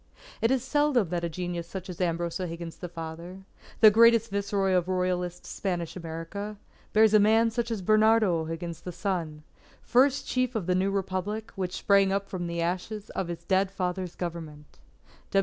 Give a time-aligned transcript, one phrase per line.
[0.41, 3.45] It is seldom that a genius such as Ambrose O'Higgins the father,
[3.81, 6.57] the greatest Viceroy of royalist Spanish America,
[6.91, 9.43] bears a man such as Bernardo O'Higgins the son,
[9.83, 13.69] first chief of the new Republic which sprang up from the ashes of his dead
[13.69, 14.79] father's Government.